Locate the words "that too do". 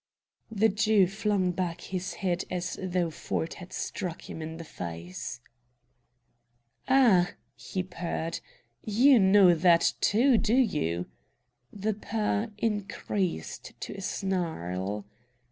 9.53-10.55